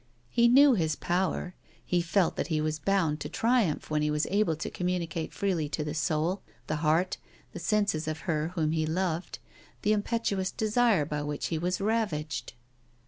[0.31, 1.53] He knew his power,
[1.85, 5.69] he felt that he was bound to triumph when he was able to communicate freely
[5.69, 7.17] to the soul, the heart,
[7.53, 9.37] the senses of her whom he loved,
[9.83, 12.53] the impetuous desire by which he was ravaged.